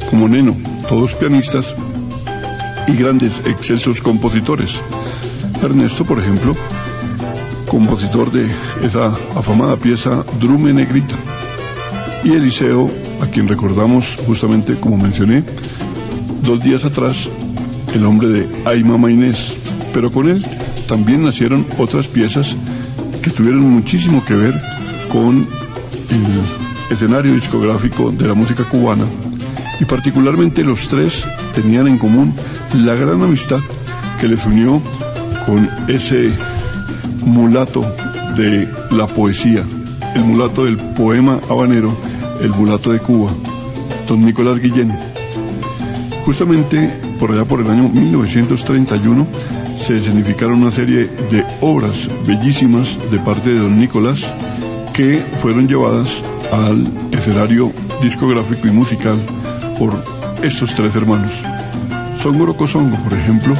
[0.10, 0.56] como Neno
[0.88, 1.76] todos pianistas
[2.88, 4.82] y grandes, excelsos compositores.
[5.62, 6.56] Ernesto, por ejemplo,
[7.68, 8.50] compositor de
[8.84, 11.16] esa afamada pieza Drume Negrita.
[12.24, 12.90] Y Eliseo,
[13.22, 15.44] a quien recordamos justamente como mencioné,
[16.42, 17.30] dos días atrás,
[17.94, 19.56] el hombre de Ay Mamá Inés.
[19.94, 20.46] Pero con él
[20.88, 22.56] también nacieron otras piezas
[23.22, 24.62] que tuvieron muchísimo que ver
[25.10, 25.48] con
[26.10, 26.42] el
[26.90, 29.06] escenario discográfico de la música cubana
[29.80, 32.34] y particularmente los tres tenían en común
[32.74, 33.60] la gran amistad
[34.20, 34.82] que les unió
[35.46, 36.32] con ese
[37.24, 37.82] mulato
[38.36, 39.64] de la poesía,
[40.16, 41.96] el mulato del poema habanero,
[42.42, 43.32] el mulato de Cuba,
[44.08, 44.94] don Nicolás Guillén.
[46.26, 46.90] Justamente
[47.20, 49.26] por allá por el año 1931
[49.78, 54.22] se escenificaron una serie de obras bellísimas de parte de don Nicolás
[54.94, 59.20] que fueron llevadas al escenario discográfico y musical
[59.78, 60.04] por
[60.44, 61.32] estos tres hermanos.
[62.20, 63.56] Songo Songo, por ejemplo,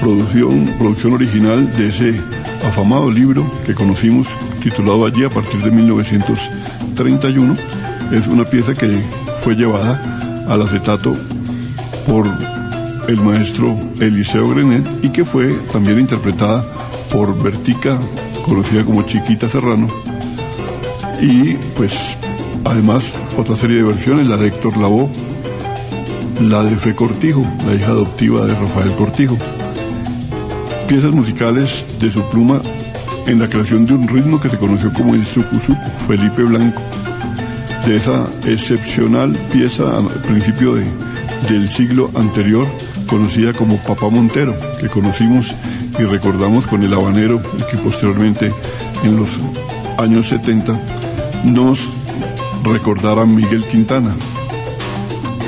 [0.00, 2.20] producción, producción original de ese
[2.66, 4.28] afamado libro que conocimos,
[4.62, 7.56] titulado allí a partir de 1931,
[8.12, 9.02] es una pieza que
[9.42, 11.16] fue llevada al acetato
[12.06, 12.26] por
[13.08, 16.64] el maestro Eliseo Grenet y que fue también interpretada
[17.12, 17.98] por Vertica,
[18.44, 19.88] conocida como Chiquita Serrano,
[21.20, 22.16] y pues
[22.64, 23.04] Además,
[23.38, 25.08] otra serie de versiones, la de Héctor Lavoe,
[26.40, 29.36] la de Fe Cortijo, la hija adoptiva de Rafael Cortijo.
[30.88, 32.62] Piezas musicales de su pluma
[33.26, 35.58] en la creación de un ritmo que se conoció como el Suku,
[36.08, 36.80] Felipe Blanco.
[37.86, 40.86] De esa excepcional pieza al principio de,
[41.48, 42.66] del siglo anterior,
[43.06, 45.54] conocida como Papá Montero, que conocimos
[45.98, 48.52] y recordamos con el habanero que posteriormente
[49.04, 49.28] en los
[49.98, 50.78] años 70
[51.44, 51.90] nos
[52.64, 54.14] recordar a Miguel Quintana.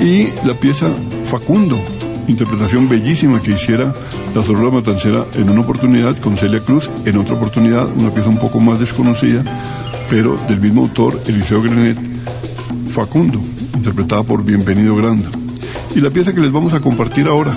[0.03, 0.89] Y la pieza
[1.23, 1.81] Facundo,
[2.27, 3.95] interpretación bellísima que hiciera
[4.35, 8.39] la Zorra Matancera en una oportunidad con Celia Cruz, en otra oportunidad una pieza un
[8.39, 9.45] poco más desconocida,
[10.11, 11.97] pero del mismo autor, Eliseo Grenet,
[12.89, 13.41] Facundo,
[13.77, 15.31] interpretada por Bienvenido Granda.
[15.95, 17.57] Y la pieza que les vamos a compartir ahora,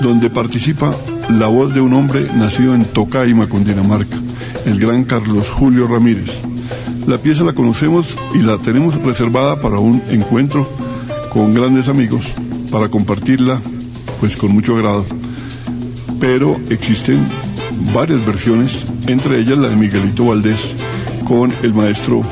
[0.00, 0.96] donde participa
[1.30, 4.18] la voz de un hombre nacido en Tocaima, Cundinamarca,
[4.66, 6.40] el gran Carlos Julio Ramírez.
[7.08, 10.85] La pieza la conocemos y la tenemos reservada para un encuentro
[11.36, 12.32] con grandes amigos,
[12.70, 13.60] para compartirla
[14.20, 15.04] pues con mucho agrado.
[16.18, 17.28] Pero existen
[17.92, 20.74] varias versiones, entre ellas la de Miguelito Valdés
[21.28, 22.22] con el maestro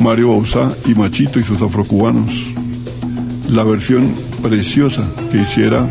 [0.00, 2.32] Mario Bausá y Machito y sus afrocubanos.
[3.50, 5.86] La versión preciosa que hiciera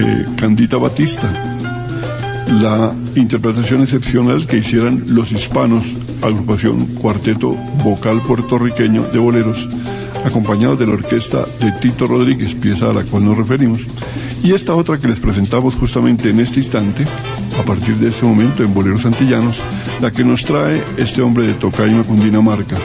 [0.00, 1.32] eh, Candita Batista.
[2.60, 5.86] La interpretación excepcional que hicieran los hispanos
[6.22, 7.50] agrupación Cuarteto
[7.84, 9.68] Vocal Puertorriqueño de Boleros,
[10.24, 13.80] acompañado de la orquesta de Tito Rodríguez, pieza a la cual nos referimos,
[14.42, 17.06] y esta otra que les presentamos justamente en este instante,
[17.58, 19.60] a partir de este momento en Boleros Antillanos,
[20.00, 22.78] la que nos trae este hombre de Tocaima, Cundinamarca.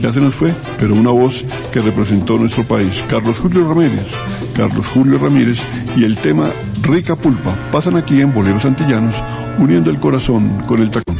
[0.00, 4.06] Ya se nos fue, pero una voz que representó nuestro país, Carlos Julio Ramírez.
[4.54, 5.62] Carlos Julio Ramírez
[5.96, 6.50] y el tema
[6.82, 9.16] Rica Pulpa pasan aquí en Boleros Antillanos,
[9.58, 11.18] uniendo el corazón con el tacón.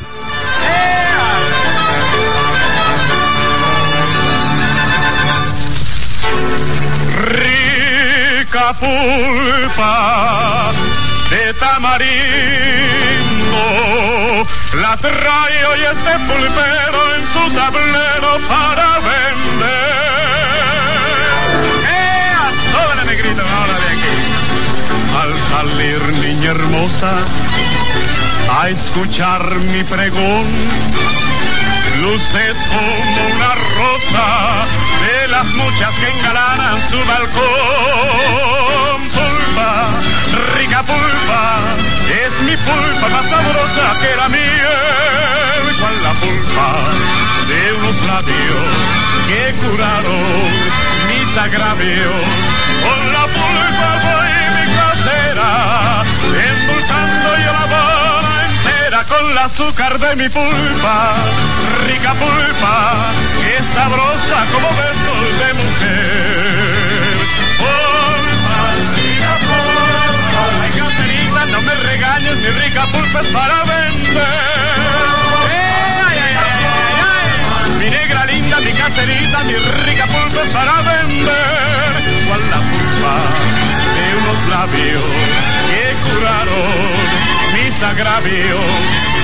[8.74, 10.72] Pulpa
[11.30, 12.06] de tamarindo.
[14.80, 19.90] La trae hoy este pulpero en su tablero para vender.
[22.72, 22.90] La.
[25.20, 27.12] Al salir, niña hermosa,
[28.60, 30.46] a escuchar mi pregón,
[32.00, 34.66] luces como una rosa
[35.30, 37.40] las muchas que engalanan su balcón.
[39.14, 39.92] Pulpa,
[40.56, 41.60] rica pulpa,
[42.24, 46.68] es mi pulpa más que era miel, cual la pulpa
[47.48, 48.70] de unos labios
[49.28, 50.50] que curaron
[51.08, 52.59] mis agravios.
[59.04, 61.14] Con el azúcar de mi pulpa,
[61.86, 67.16] rica pulpa, que es sabrosa como besos de mujer.
[67.60, 68.58] Pulpa,
[68.96, 74.24] rica pulpa, ay Caterina, no me regañes, mi rica pulpa es para vender.
[76.06, 77.78] Ay, ay, ay.
[77.78, 82.26] Mi negra linda, mi caterita, mi rica pulpa es para vender.
[82.26, 83.14] Cual la pulpa
[83.94, 85.04] de unos labios
[85.68, 87.30] que curaron
[87.80, 88.60] mis agravios.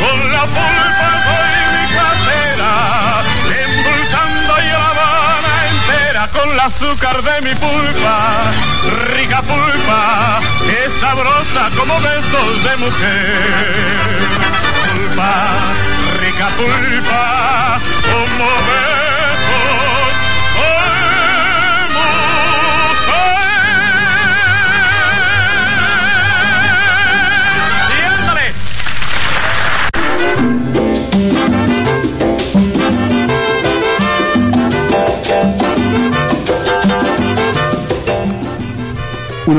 [0.00, 3.22] Con la pulpa soy mi casera,
[3.64, 8.52] endulzando yo la Habana entera con el azúcar de mi pulpa.
[9.14, 14.65] Rica pulpa, es sabrosa como besos de mujer.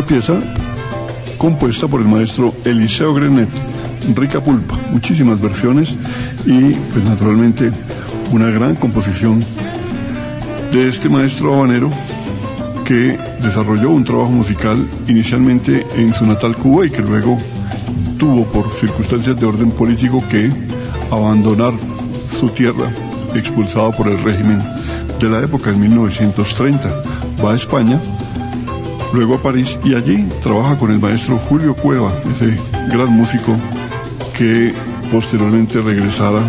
[0.07, 0.41] Pieza
[1.37, 3.49] compuesta por el maestro Eliseo Grenet,
[4.15, 5.97] Rica Pulpa, muchísimas versiones
[6.45, 7.71] y pues naturalmente
[8.31, 9.43] una gran composición
[10.71, 11.91] de este maestro habanero
[12.85, 17.37] que desarrolló un trabajo musical inicialmente en su natal Cuba y que luego
[18.17, 20.49] tuvo por circunstancias de orden político que
[21.11, 21.73] abandonar
[22.39, 22.91] su tierra
[23.35, 24.63] expulsado por el régimen
[25.19, 27.03] de la época en 1930.
[27.43, 28.01] Va a España
[29.13, 32.57] luego a París y allí trabaja con el maestro Julio Cueva, ese
[32.91, 33.55] gran músico
[34.37, 34.73] que
[35.11, 36.41] posteriormente regresara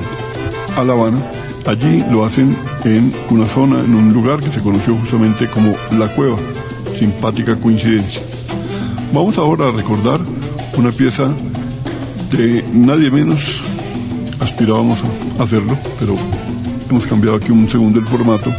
[0.77, 1.23] a La Habana.
[1.67, 6.15] Allí lo hacen en una zona, en un lugar que se conoció justamente como La
[6.15, 6.37] Cueva.
[6.93, 8.23] Simpática coincidencia.
[9.13, 10.21] Vamos ahora a recordar
[10.77, 11.35] una pieza
[12.31, 13.63] de nadie menos,
[14.41, 14.99] aspirábamos
[15.39, 16.17] a hacerlo, pero
[16.91, 18.53] hemos cambiado aquí un segundo el formato.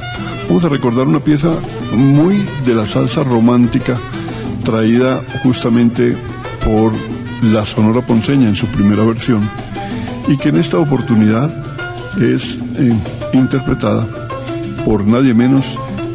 [0.47, 1.59] Vamos a recordar una pieza
[1.91, 3.97] muy de la salsa romántica
[4.63, 6.15] traída justamente
[6.63, 6.93] por
[7.41, 9.49] la Sonora Ponceña en su primera versión
[10.27, 11.51] y que en esta oportunidad
[12.21, 12.93] es eh,
[13.33, 14.07] interpretada
[14.85, 15.65] por nadie menos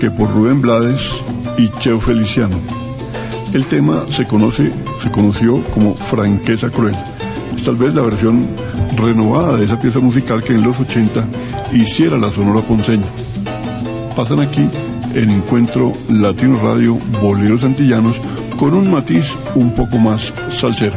[0.01, 1.11] que por Rubén Blades
[1.57, 2.57] y Cheo Feliciano.
[3.53, 6.97] El tema se conoce, se conoció como Franqueza Cruel.
[7.65, 8.47] Tal vez la versión
[8.97, 11.25] renovada de esa pieza musical que en los 80
[11.73, 13.07] hiciera la Sonora Ponceña.
[14.15, 14.69] Pasan aquí
[15.15, 18.21] en Encuentro Latino Radio Boleros Antillanos
[18.59, 20.97] con un matiz un poco más salsero.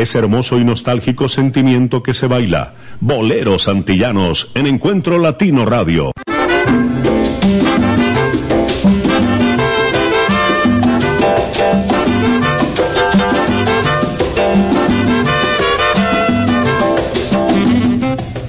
[0.00, 2.74] Ese hermoso y nostálgico sentimiento que se baila.
[3.00, 6.12] Boleros antillanos en Encuentro Latino Radio.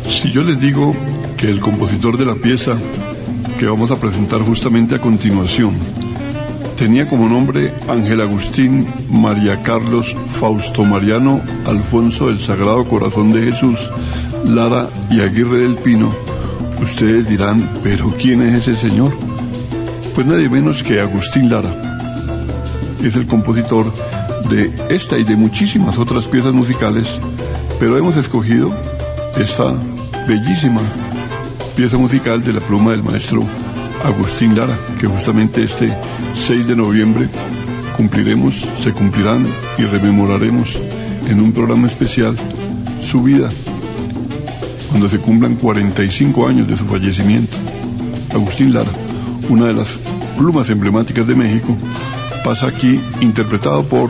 [0.08, 0.95] Si yo les digo
[1.38, 2.78] que el compositor de la pieza
[3.60, 5.76] que vamos a presentar justamente a continuación
[6.82, 13.77] tenía como nombre Ángel Agustín María Carlos Fausto Mariano Alfonso del Sagrado Corazón de Jesús
[14.43, 16.11] Lara y Aguirre del Pino,
[16.82, 19.13] ustedes dirán, pero ¿quién es ese señor?
[20.15, 21.69] Pues nadie menos que Agustín Lara.
[23.03, 23.93] Es el compositor
[24.49, 27.19] de esta y de muchísimas otras piezas musicales,
[27.79, 28.75] pero hemos escogido
[29.38, 29.75] esta
[30.27, 30.82] bellísima
[31.75, 33.45] pieza musical de la pluma del maestro
[34.04, 35.95] Agustín Lara, que justamente este
[36.34, 37.30] 6 de noviembre
[37.95, 39.47] cumpliremos, se cumplirán
[39.78, 40.80] y rememoraremos
[41.28, 42.36] en un programa especial
[42.99, 43.49] su vida,
[44.89, 47.58] cuando se cumplan 45 años de su fallecimiento.
[48.34, 48.91] Agustín Lara,
[49.49, 49.99] una de las
[50.36, 51.78] plumas emblemáticas de México,
[52.43, 54.10] pasa aquí interpretado por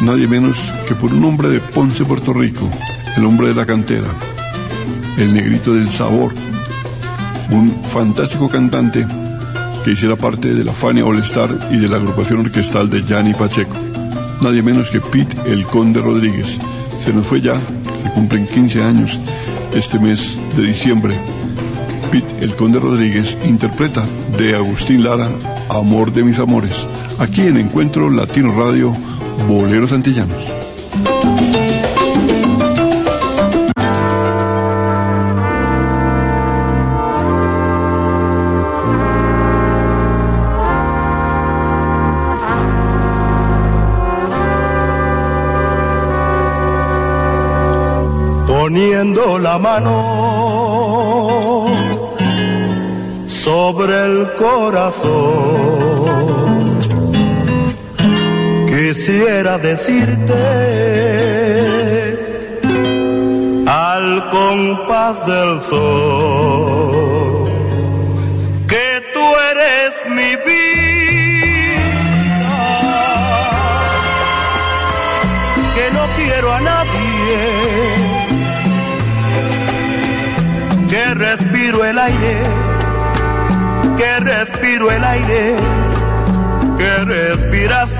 [0.00, 0.58] nadie menos
[0.88, 2.68] que por un hombre de Ponce, Puerto Rico,
[3.16, 4.08] el hombre de la cantera,
[5.18, 6.32] el negrito del sabor,
[7.50, 9.06] un fantástico cantante
[9.84, 13.34] que hiciera parte de la Fania All Star y de la agrupación orquestal de Gianni
[13.34, 13.76] Pacheco.
[14.40, 16.58] Nadie menos que Pete el Conde Rodríguez.
[16.98, 17.54] Se nos fue ya,
[18.02, 19.18] se cumplen 15 años
[19.74, 21.18] este mes de diciembre.
[22.10, 24.06] Pete el Conde Rodríguez interpreta
[24.36, 25.28] de Agustín Lara
[25.68, 26.86] Amor de mis amores,
[27.18, 28.92] aquí en Encuentro Latino Radio
[29.48, 30.59] Boleros Antillanos.
[48.70, 49.96] Poniendo la mano
[53.26, 55.88] sobre el corazón.
[58.68, 60.34] Quisiera decirte
[63.66, 66.79] al compás del sol
[83.96, 85.56] que respiro el aire,
[86.76, 87.90] que respiras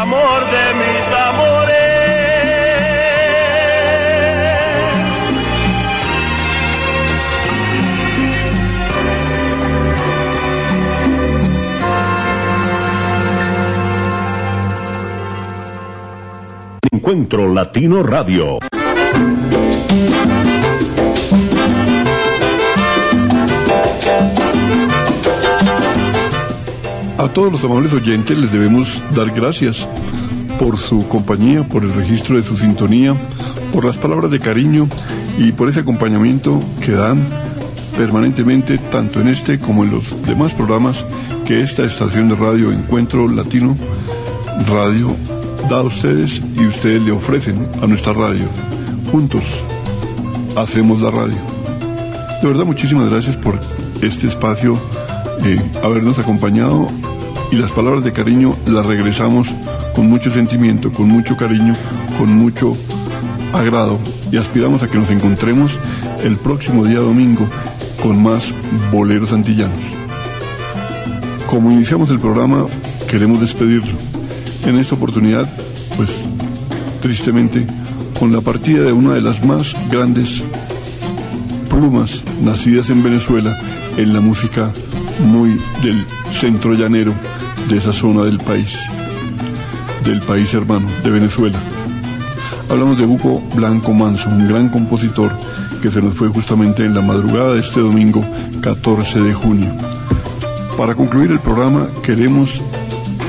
[0.00, 1.76] amor de mis amores.
[16.92, 18.58] Encuentro Latino Radio.
[27.26, 29.84] A todos los amables oyentes les debemos dar gracias
[30.60, 33.16] por su compañía, por el registro de su sintonía,
[33.72, 34.86] por las palabras de cariño
[35.36, 37.26] y por ese acompañamiento que dan
[37.96, 41.04] permanentemente tanto en este como en los demás programas
[41.44, 43.76] que esta estación de radio Encuentro Latino
[44.68, 45.16] Radio
[45.68, 48.46] da a ustedes y ustedes le ofrecen a nuestra radio.
[49.10, 49.42] Juntos
[50.54, 51.38] hacemos la radio.
[52.40, 53.58] De verdad muchísimas gracias por
[54.00, 54.78] este espacio,
[55.44, 56.88] eh, habernos acompañado
[57.56, 59.48] y las palabras de cariño las regresamos
[59.94, 61.74] con mucho sentimiento, con mucho cariño,
[62.18, 62.76] con mucho
[63.54, 63.98] agrado
[64.30, 65.80] y aspiramos a que nos encontremos
[66.22, 67.48] el próximo día domingo
[68.02, 68.52] con más
[68.92, 69.84] boleros antillanos.
[71.46, 72.66] Como iniciamos el programa,
[73.08, 73.98] queremos despedirlo.
[74.66, 75.50] En esta oportunidad,
[75.96, 76.10] pues
[77.00, 77.66] tristemente,
[78.18, 80.44] con la partida de una de las más grandes
[81.70, 83.56] plumas nacidas en Venezuela
[83.96, 84.72] en la música
[85.20, 87.14] muy del centro llanero
[87.68, 88.78] de esa zona del país,
[90.04, 91.58] del país hermano, de Venezuela.
[92.68, 95.32] Hablamos de Buco Blanco Manso, un gran compositor
[95.82, 98.24] que se nos fue justamente en la madrugada de este domingo
[98.60, 99.70] 14 de junio.
[100.76, 102.62] Para concluir el programa queremos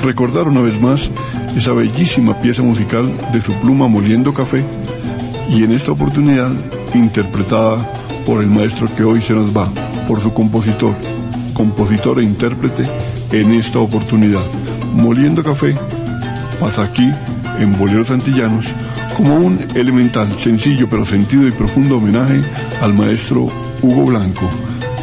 [0.03, 1.09] recordar una vez más
[1.55, 4.63] esa bellísima pieza musical de su pluma Moliendo Café
[5.49, 6.51] y en esta oportunidad
[6.93, 7.91] interpretada
[8.25, 9.67] por el maestro que hoy se nos va,
[10.07, 10.93] por su compositor,
[11.53, 12.87] compositor e intérprete
[13.31, 14.45] en esta oportunidad.
[14.93, 15.75] Moliendo Café
[16.59, 17.09] pasa aquí
[17.59, 18.65] en Boleros Antillanos
[19.15, 22.43] como un elemental, sencillo pero sentido y profundo homenaje
[22.81, 23.49] al maestro
[23.81, 24.49] Hugo Blanco.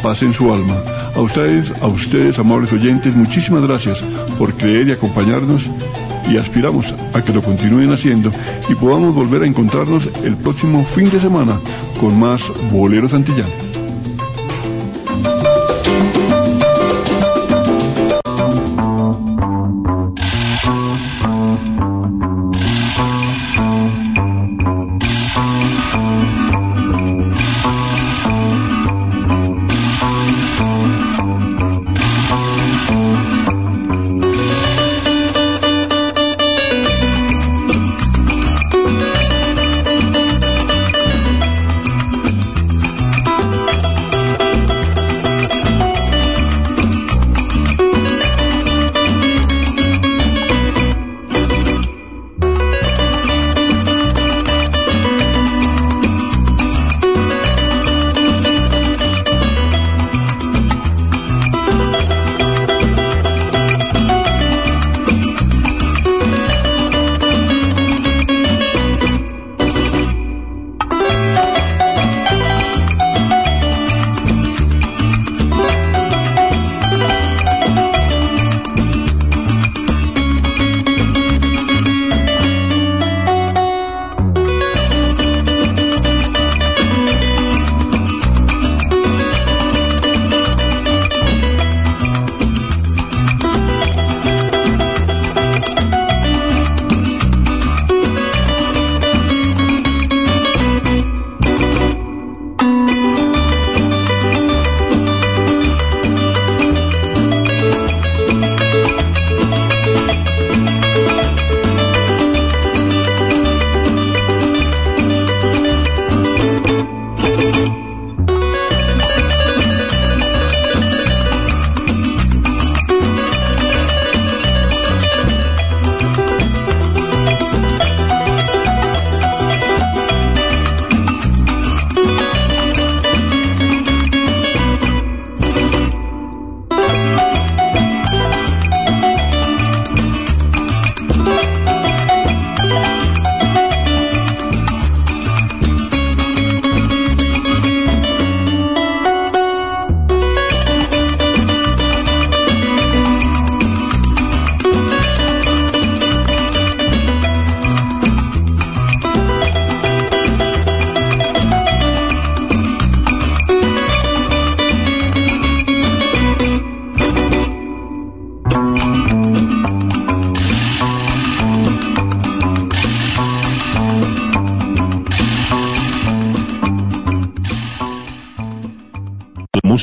[0.01, 0.81] Paz en su alma.
[1.15, 4.03] A ustedes, a ustedes, amables oyentes, muchísimas gracias
[4.37, 5.69] por creer y acompañarnos
[6.29, 8.31] y aspiramos a que lo continúen haciendo
[8.67, 11.59] y podamos volver a encontrarnos el próximo fin de semana
[11.99, 13.64] con más Boleros Antillanos.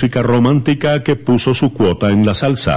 [0.03, 2.77] Música romántica que puso su cuota en la salsa.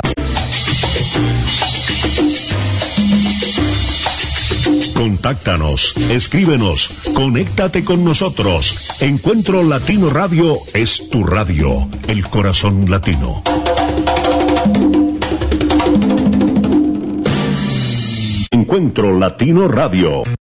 [4.93, 8.93] Contáctanos, escríbenos, conéctate con nosotros.
[8.99, 13.41] Encuentro Latino Radio es tu radio, el corazón latino.
[18.51, 20.26] Encuentro Latino Radio.